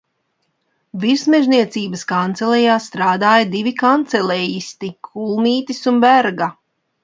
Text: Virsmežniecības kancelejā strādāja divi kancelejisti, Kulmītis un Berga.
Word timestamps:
Virsmežniecības 1.03 2.05
kancelejā 2.13 2.79
strādāja 2.87 3.45
divi 3.53 3.77
kancelejisti, 3.85 4.93
Kulmītis 5.11 5.87
un 5.95 6.05
Berga. 6.09 6.53